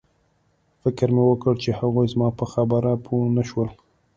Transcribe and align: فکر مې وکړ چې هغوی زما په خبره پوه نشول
فکر 0.81 1.07
مې 1.15 1.23
وکړ 1.27 1.53
چې 1.63 1.69
هغوی 1.79 2.05
زما 2.13 2.29
په 2.39 2.45
خبره 2.53 2.91
پوه 3.05 3.25
نشول 3.37 3.69